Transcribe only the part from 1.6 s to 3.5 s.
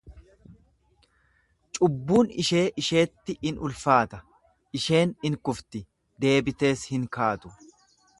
Cubbuun ishee isheetti